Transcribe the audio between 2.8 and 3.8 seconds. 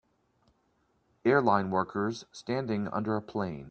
under a plane.